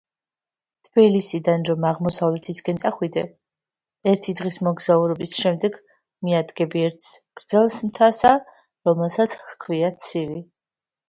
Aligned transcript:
თბილისიდან 0.85 1.65
რომ 1.71 1.83
აღმოსავლეთისკენ 1.89 2.79
წახვიდე, 2.83 3.23
ერთიდღის 4.13 4.57
მოგზაურობის 4.69 5.35
შემდეგ 5.41 5.77
მიადგები 6.29 6.83
ერთს 6.89 7.13
გრძელსმთასა, 7.43 8.33
რომელსაც 8.91 9.37
ჰქვია 9.53 9.93
ცივი. 10.09 10.43